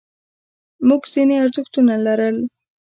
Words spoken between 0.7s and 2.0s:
موږ ځینې ارزښتونه